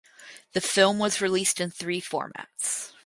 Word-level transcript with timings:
The 0.53 0.61
film 0.61 0.97
was 0.97 1.21
released 1.21 1.61
in 1.61 1.69
three 1.69 2.01
formats. 2.01 2.91